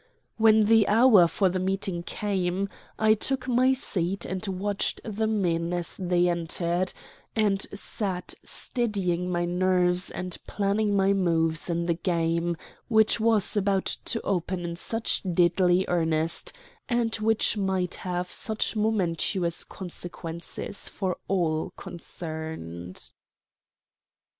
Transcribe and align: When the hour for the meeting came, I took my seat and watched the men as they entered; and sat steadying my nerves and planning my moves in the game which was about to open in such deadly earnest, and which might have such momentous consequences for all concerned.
When 0.37 0.65
the 0.65 0.87
hour 0.87 1.27
for 1.27 1.47
the 1.49 1.59
meeting 1.59 2.01
came, 2.01 2.69
I 2.97 3.13
took 3.13 3.47
my 3.47 3.71
seat 3.71 4.25
and 4.25 4.43
watched 4.47 4.99
the 5.05 5.27
men 5.27 5.73
as 5.73 5.95
they 5.97 6.27
entered; 6.27 6.91
and 7.35 7.61
sat 7.75 8.33
steadying 8.43 9.29
my 9.29 9.45
nerves 9.45 10.09
and 10.09 10.35
planning 10.47 10.95
my 10.95 11.13
moves 11.13 11.69
in 11.69 11.85
the 11.85 11.93
game 11.93 12.57
which 12.87 13.19
was 13.19 13.55
about 13.55 13.95
to 14.05 14.19
open 14.21 14.61
in 14.61 14.75
such 14.75 15.21
deadly 15.21 15.85
earnest, 15.87 16.51
and 16.89 17.13
which 17.17 17.55
might 17.55 17.93
have 18.01 18.31
such 18.31 18.75
momentous 18.75 19.63
consequences 19.63 20.89
for 20.89 21.17
all 21.27 21.69
concerned. 21.77 23.11